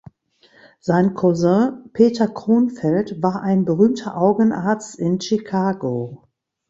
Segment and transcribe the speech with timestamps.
[0.79, 6.23] Sein Cousin Peter Kronfeld war ein berühmter Augenarzt in Chicago.